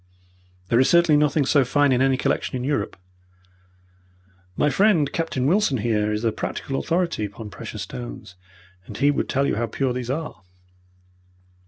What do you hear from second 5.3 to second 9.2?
Wilson, here, is a practical authority upon precious stones, and he